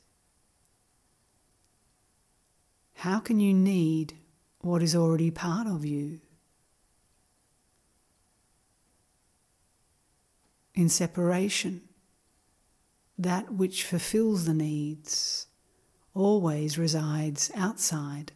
How 2.93 3.19
can 3.19 3.39
you 3.39 3.51
need 3.51 4.13
what 4.59 4.83
is 4.83 4.95
already 4.95 5.31
part 5.31 5.65
of 5.65 5.83
you? 5.83 6.19
In 10.75 10.87
separation, 10.87 11.81
that 13.17 13.53
which 13.55 13.83
fulfills 13.83 14.45
the 14.45 14.53
needs 14.53 15.47
always 16.13 16.77
resides 16.77 17.49
outside. 17.55 18.33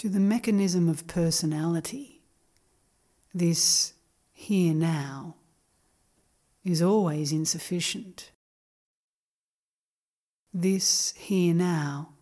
To 0.00 0.08
the 0.08 0.18
mechanism 0.18 0.88
of 0.88 1.06
personality, 1.06 2.22
this 3.34 3.92
here 4.32 4.72
now 4.72 5.34
is 6.64 6.80
always 6.80 7.32
insufficient. 7.32 8.30
This 10.54 11.12
here 11.18 11.52
now 11.52 12.14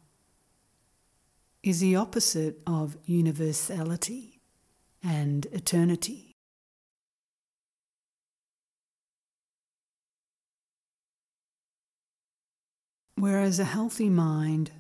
is 1.63 1.79
the 1.79 1.95
opposite 1.95 2.59
of 2.67 2.97
universality 3.05 4.41
and 5.01 5.47
eternity. 5.53 6.33
Whereas 13.15 13.61
a 13.61 13.65
healthy 13.65 14.11
mind 14.11 14.73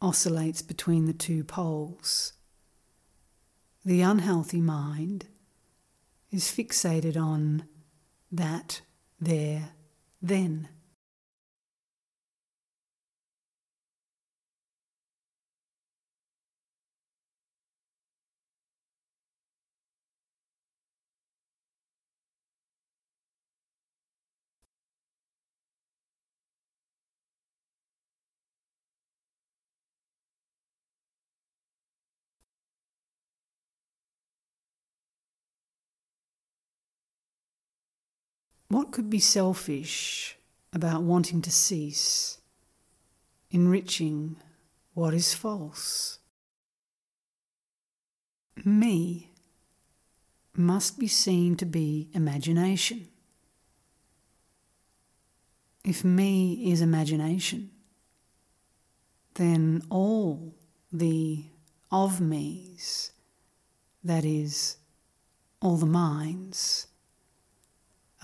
oscillates 0.00 0.62
between 0.62 1.04
the 1.04 1.12
two 1.12 1.44
poles, 1.44 2.32
the 3.86 4.02
unhealthy 4.02 4.60
mind 4.60 5.26
is 6.32 6.46
fixated 6.46 7.16
on 7.16 7.62
that, 8.32 8.82
there, 9.20 9.70
then. 10.20 10.68
What 38.68 38.90
could 38.90 39.08
be 39.08 39.20
selfish 39.20 40.36
about 40.72 41.02
wanting 41.02 41.40
to 41.42 41.50
cease, 41.50 42.38
enriching 43.50 44.36
what 44.94 45.14
is 45.14 45.34
false? 45.34 46.18
Me 48.64 49.30
must 50.54 50.98
be 50.98 51.06
seen 51.06 51.56
to 51.56 51.66
be 51.66 52.08
imagination. 52.12 53.08
If 55.84 56.02
me 56.02 56.72
is 56.72 56.80
imagination, 56.80 57.70
then 59.34 59.82
all 59.90 60.54
the 60.92 61.44
of 61.92 62.20
me's, 62.20 63.12
that 64.02 64.24
is, 64.24 64.78
all 65.60 65.76
the 65.76 65.86
minds, 65.86 66.88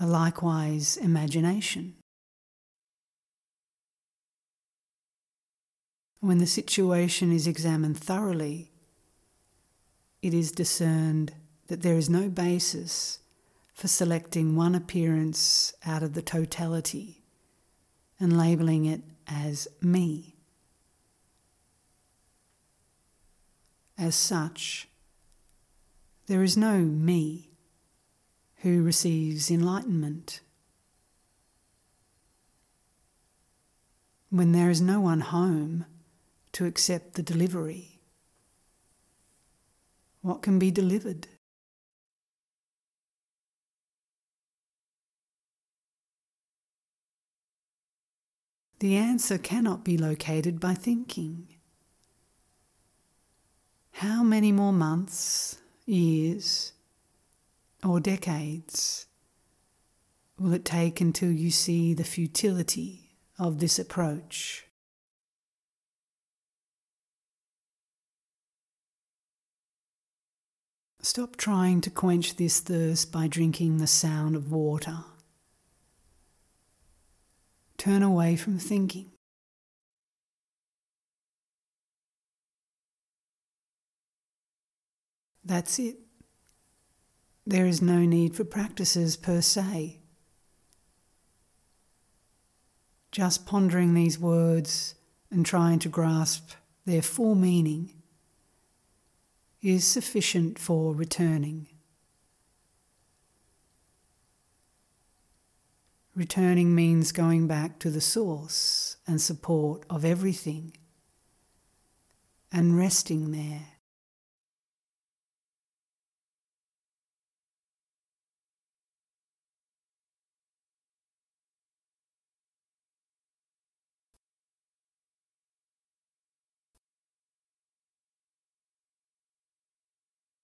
likewise 0.05 0.97
imagination. 0.97 1.95
When 6.19 6.37
the 6.37 6.47
situation 6.47 7.31
is 7.31 7.47
examined 7.47 7.97
thoroughly, 7.97 8.71
it 10.21 10.33
is 10.33 10.51
discerned 10.51 11.33
that 11.67 11.81
there 11.81 11.97
is 11.97 12.09
no 12.09 12.29
basis 12.29 13.19
for 13.73 13.87
selecting 13.87 14.55
one 14.55 14.75
appearance 14.75 15.73
out 15.85 16.03
of 16.03 16.13
the 16.13 16.21
totality 16.21 17.23
and 18.19 18.37
labeling 18.37 18.85
it 18.85 19.01
as 19.27 19.67
me. 19.81 20.35
As 23.97 24.15
such, 24.15 24.87
there 26.27 26.43
is 26.43 26.55
no 26.55 26.77
me 26.77 27.52
who 28.63 28.81
receives 28.81 29.51
enlightenment. 29.51 30.39
When 34.29 34.53
there 34.53 34.69
is 34.69 34.79
no 34.79 35.01
one 35.01 35.19
home 35.19 35.85
to 36.53 36.65
accept 36.65 37.15
the 37.15 37.23
delivery, 37.23 37.99
what 40.21 40.41
can 40.41 40.59
be 40.59 40.71
delivered? 40.71 41.27
The 48.79 48.95
answer 48.95 49.37
cannot 49.37 49.83
be 49.83 49.97
located 49.97 50.61
by 50.61 50.73
thinking. 50.73 51.49
How 53.91 54.23
many 54.23 54.53
more 54.53 54.73
months, 54.73 55.57
years, 55.85 56.71
or 57.83 57.99
decades 57.99 59.07
will 60.39 60.53
it 60.53 60.65
take 60.65 60.99
until 60.99 61.31
you 61.31 61.51
see 61.51 61.93
the 61.93 62.03
futility 62.03 63.17
of 63.37 63.59
this 63.59 63.79
approach? 63.79 64.65
Stop 71.01 71.35
trying 71.35 71.81
to 71.81 71.89
quench 71.89 72.37
this 72.37 72.61
thirst 72.61 73.11
by 73.11 73.27
drinking 73.27 73.77
the 73.77 73.87
sound 73.87 74.35
of 74.35 74.51
water. 74.51 74.99
Turn 77.77 78.01
away 78.01 78.37
from 78.37 78.57
thinking. 78.57 79.11
That's 85.43 85.77
it. 85.79 86.02
There 87.45 87.65
is 87.65 87.81
no 87.81 87.99
need 87.99 88.35
for 88.35 88.43
practices 88.43 89.17
per 89.17 89.41
se. 89.41 89.99
Just 93.11 93.45
pondering 93.45 93.93
these 93.93 94.17
words 94.17 94.95
and 95.29 95.45
trying 95.45 95.79
to 95.79 95.89
grasp 95.89 96.51
their 96.85 97.01
full 97.01 97.35
meaning 97.35 97.91
is 99.61 99.85
sufficient 99.85 100.57
for 100.57 100.93
returning. 100.93 101.67
Returning 106.15 106.75
means 106.75 107.11
going 107.11 107.47
back 107.47 107.79
to 107.79 107.89
the 107.89 108.01
source 108.01 108.97
and 109.07 109.19
support 109.21 109.83
of 109.89 110.05
everything 110.05 110.73
and 112.51 112.77
resting 112.77 113.31
there. 113.31 113.72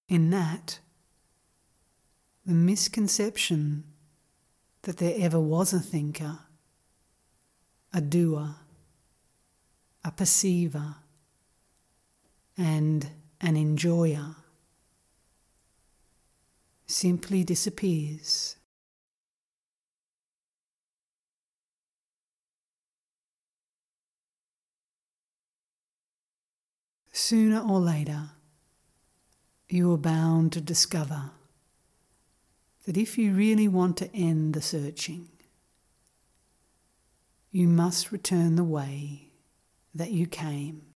In 0.09 0.31
that 0.31 0.79
the 2.45 2.53
misconception 2.53 3.83
that 4.81 4.97
there 4.97 5.13
ever 5.19 5.39
was 5.39 5.71
a 5.71 5.79
thinker, 5.79 6.39
a 7.93 8.01
doer, 8.01 8.55
a 10.03 10.11
perceiver, 10.11 10.95
and 12.57 13.11
an 13.39 13.55
enjoyer 13.55 14.35
simply 16.87 17.43
disappears. 17.43 18.55
Sooner 27.11 27.59
or 27.59 27.79
later, 27.79 28.31
you 29.71 29.91
are 29.93 29.97
bound 29.97 30.51
to 30.53 30.61
discover 30.61 31.31
that 32.85 32.97
if 32.97 33.17
you 33.17 33.33
really 33.33 33.67
want 33.67 33.97
to 33.97 34.15
end 34.15 34.53
the 34.53 34.61
searching, 34.61 35.27
you 37.51 37.67
must 37.67 38.11
return 38.11 38.55
the 38.55 38.63
way 38.63 39.29
that 39.93 40.11
you 40.11 40.25
came. 40.27 40.88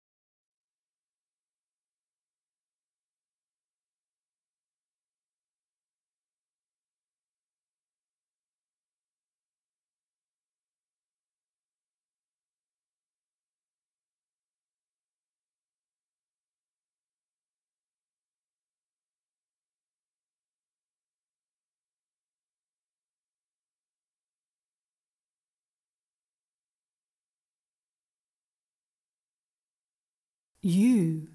you 30.63 31.27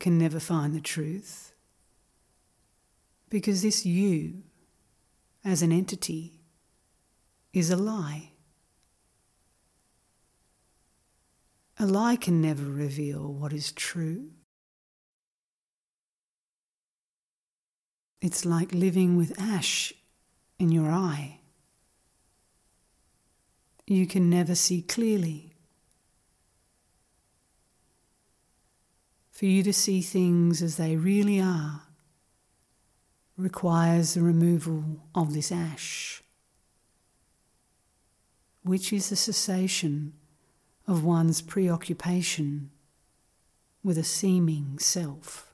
can 0.00 0.18
never 0.18 0.40
find 0.40 0.74
the 0.74 0.80
truth 0.80 1.54
because 3.30 3.62
this 3.62 3.86
you, 3.86 4.42
as 5.44 5.62
an 5.62 5.70
entity, 5.70 6.40
is 7.52 7.70
a 7.70 7.76
lie. 7.76 8.32
A 11.78 11.86
lie 11.86 12.16
can 12.16 12.40
never 12.40 12.64
reveal 12.64 13.32
what 13.32 13.52
is 13.52 13.70
true. 13.70 14.30
It's 18.20 18.44
like 18.44 18.72
living 18.72 19.16
with 19.16 19.40
ash 19.40 19.92
in 20.58 20.72
your 20.72 20.90
eye. 20.90 21.40
You 23.86 24.06
can 24.06 24.28
never 24.28 24.56
see 24.56 24.82
clearly. 24.82 25.55
For 29.36 29.44
you 29.44 29.62
to 29.64 29.72
see 29.74 30.00
things 30.00 30.62
as 30.62 30.78
they 30.78 30.96
really 30.96 31.42
are 31.42 31.82
requires 33.36 34.14
the 34.14 34.22
removal 34.22 35.02
of 35.14 35.34
this 35.34 35.52
ash, 35.52 36.22
which 38.62 38.94
is 38.94 39.10
the 39.10 39.16
cessation 39.16 40.14
of 40.88 41.04
one's 41.04 41.42
preoccupation 41.42 42.70
with 43.84 43.98
a 43.98 44.04
seeming 44.04 44.78
self. 44.78 45.45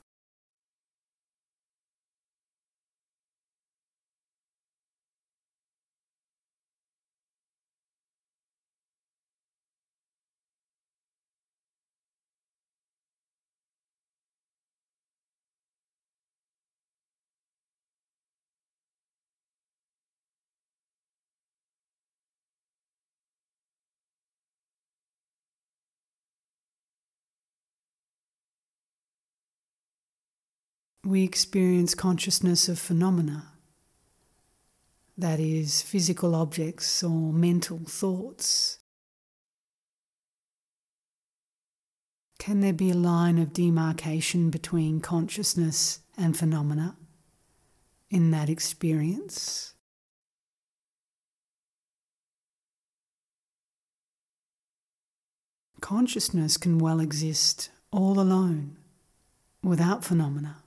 We 31.13 31.23
experience 31.23 31.93
consciousness 31.93 32.67
of 32.67 32.79
phenomena, 32.79 33.51
that 35.15 35.39
is, 35.39 35.79
physical 35.79 36.33
objects 36.33 37.03
or 37.03 37.31
mental 37.31 37.81
thoughts. 37.85 38.79
Can 42.39 42.61
there 42.61 42.73
be 42.73 42.89
a 42.89 42.95
line 42.95 43.37
of 43.37 43.53
demarcation 43.53 44.49
between 44.49 45.01
consciousness 45.01 45.99
and 46.17 46.35
phenomena 46.35 46.97
in 48.09 48.31
that 48.31 48.49
experience? 48.49 49.75
Consciousness 55.79 56.57
can 56.57 56.79
well 56.79 56.99
exist 56.99 57.69
all 57.91 58.19
alone 58.19 58.77
without 59.61 60.03
phenomena. 60.03 60.62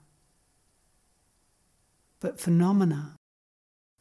But 2.19 2.39
phenomena 2.39 3.15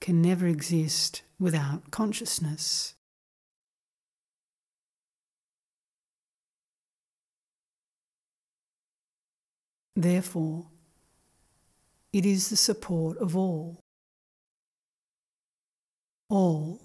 can 0.00 0.22
never 0.22 0.46
exist 0.46 1.22
without 1.38 1.90
consciousness. 1.90 2.94
Therefore, 9.94 10.66
it 12.12 12.26
is 12.26 12.50
the 12.50 12.56
support 12.56 13.18
of 13.18 13.36
all. 13.36 13.80
All 16.28 16.80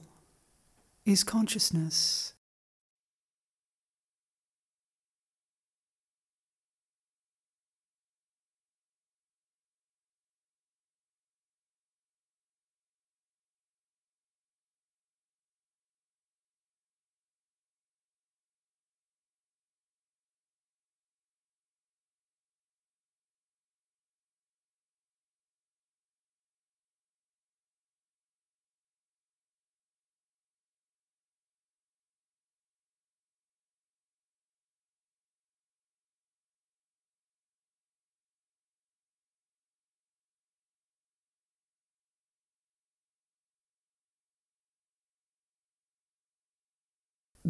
is 1.05 1.23
consciousness. 1.23 2.33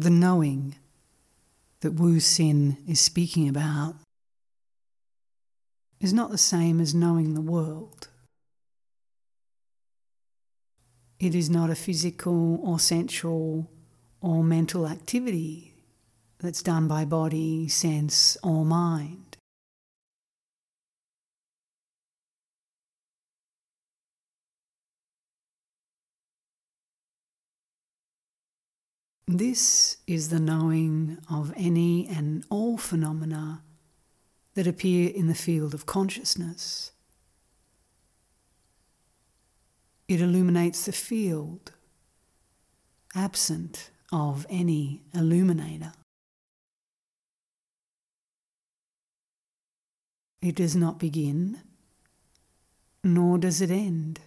The 0.02 0.10
knowing 0.10 0.74
that 1.78 1.92
Wu 1.92 2.16
Hsin 2.16 2.76
is 2.88 2.98
speaking 2.98 3.48
about 3.48 3.94
is 6.00 6.12
not 6.12 6.32
the 6.32 6.38
same 6.38 6.80
as 6.80 6.92
knowing 6.92 7.34
the 7.34 7.40
world. 7.40 8.08
It 11.20 11.36
is 11.36 11.48
not 11.48 11.70
a 11.70 11.76
physical 11.76 12.56
or 12.64 12.80
sensual 12.80 13.70
or 14.20 14.42
mental 14.42 14.88
activity 14.88 15.72
that's 16.40 16.64
done 16.64 16.88
by 16.88 17.04
body, 17.04 17.68
sense, 17.68 18.36
or 18.42 18.64
mind. 18.64 19.31
This 29.34 29.96
is 30.06 30.28
the 30.28 30.38
knowing 30.38 31.16
of 31.30 31.54
any 31.56 32.06
and 32.06 32.44
all 32.50 32.76
phenomena 32.76 33.62
that 34.52 34.66
appear 34.66 35.08
in 35.08 35.26
the 35.26 35.34
field 35.34 35.72
of 35.72 35.86
consciousness. 35.86 36.92
It 40.06 40.20
illuminates 40.20 40.84
the 40.84 40.92
field, 40.92 41.72
absent 43.14 43.88
of 44.12 44.44
any 44.50 45.00
illuminator. 45.14 45.94
It 50.42 50.56
does 50.56 50.76
not 50.76 50.98
begin, 50.98 51.62
nor 53.02 53.38
does 53.38 53.62
it 53.62 53.70
end. 53.70 54.20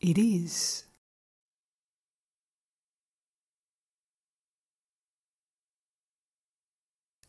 It 0.00 0.16
is. 0.16 0.84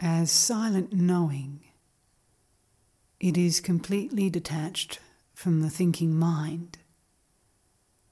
As 0.08 0.30
silent 0.30 0.94
knowing. 0.94 1.60
It 3.20 3.40
is 3.40 3.60
completely 3.60 4.30
detached 4.30 5.00
from 5.34 5.62
the 5.62 5.70
thinking 5.72 6.14
mind, 6.14 6.78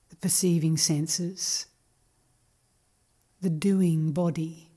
the 0.10 0.16
perceiving 0.16 0.76
senses, 0.76 1.68
the 3.42 3.52
doing 3.52 4.12
body, 4.12 4.72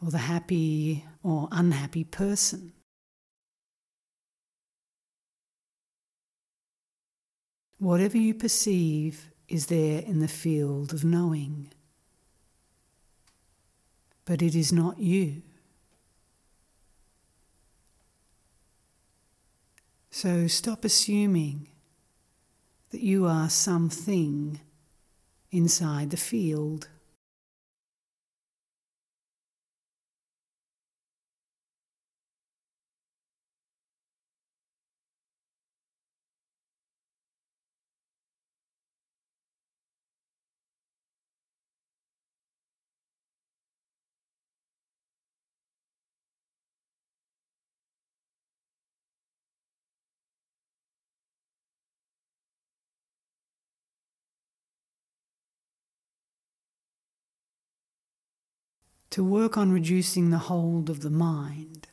or 0.00 0.12
the 0.12 0.18
happy 0.18 1.04
or 1.24 1.48
unhappy 1.50 2.04
person. 2.04 2.72
Whatever 7.78 8.18
you 8.18 8.34
perceive 8.34 9.32
is 9.48 9.66
there 9.66 10.02
in 10.02 10.20
the 10.20 10.28
field 10.28 10.94
of 10.94 11.02
knowing 11.02 11.72
but 14.24 14.42
it 14.42 14.54
is 14.54 14.72
not 14.72 14.98
you. 14.98 15.42
So 20.10 20.46
stop 20.46 20.84
assuming 20.84 21.68
that 22.90 23.00
you 23.00 23.26
are 23.26 23.48
something 23.48 24.60
inside 25.50 26.10
the 26.10 26.16
field. 26.16 26.88
to 59.12 59.22
work 59.22 59.58
on 59.58 59.70
reducing 59.70 60.30
the 60.30 60.38
hold 60.38 60.88
of 60.88 61.00
the 61.02 61.10
mind 61.10 61.88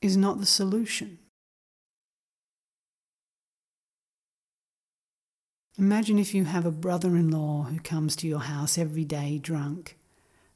is 0.00 0.16
not 0.16 0.40
the 0.40 0.46
solution. 0.46 1.20
Imagine 5.78 6.18
if 6.18 6.34
you 6.34 6.44
have 6.44 6.66
a 6.66 6.72
brother 6.72 7.10
in 7.10 7.30
law 7.30 7.62
who 7.62 7.78
comes 7.78 8.16
to 8.16 8.26
your 8.26 8.40
house 8.40 8.76
every 8.76 9.04
day 9.04 9.38
drunk 9.38 9.96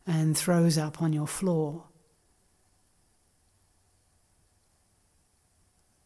and 0.05 0.37
throws 0.37 0.76
up 0.76 1.01
on 1.01 1.12
your 1.12 1.28
floor. 1.28 1.84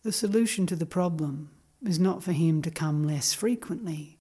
The 0.02 0.12
solution 0.12 0.66
to 0.66 0.76
the 0.76 0.84
problem 0.84 1.50
is 1.82 1.98
not 1.98 2.22
for 2.22 2.32
him 2.32 2.60
to 2.62 2.70
come 2.70 3.02
less 3.02 3.32
frequently, 3.32 4.19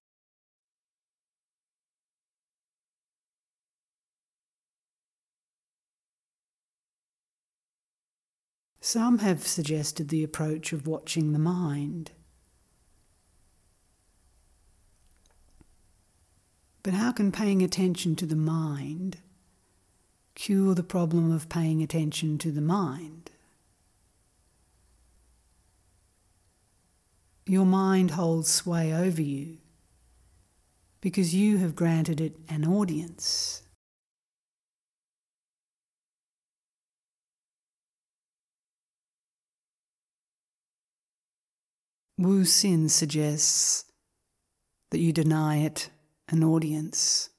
Some 8.91 9.19
have 9.19 9.45
suggested 9.45 10.09
the 10.09 10.23
approach 10.23 10.73
of 10.73 10.87
watching 10.87 11.31
the 11.31 11.37
mind. 11.37 12.09
But 16.81 16.95
how 16.95 17.11
can 17.11 17.31
paying 17.31 17.61
attention 17.61 18.15
to 18.15 18.25
the 18.25 18.35
mind 18.35 19.19
cure 20.33 20.73
the 20.73 20.81
problem 20.81 21.31
of 21.31 21.49
paying 21.49 21.83
attention 21.83 22.39
to 22.39 22.51
the 22.51 22.61
mind? 22.61 23.29
Your 27.45 27.67
mind 27.67 28.09
holds 28.09 28.49
sway 28.49 28.91
over 28.91 29.21
you 29.21 29.59
because 30.99 31.35
you 31.35 31.57
have 31.57 31.75
granted 31.75 32.19
it 32.19 32.37
an 32.49 32.65
audience. 32.65 33.61
Wu 42.19 42.41
Hsin 42.41 42.89
suggests 42.89 43.85
that 44.91 44.99
you 44.99 45.13
deny 45.13 45.59
it 45.59 45.89
an 46.27 46.43
audience. 46.43 47.29